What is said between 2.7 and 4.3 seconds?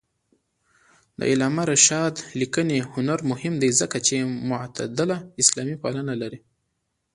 هنر مهم دی ځکه چې